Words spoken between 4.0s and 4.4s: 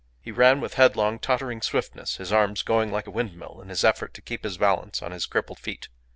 to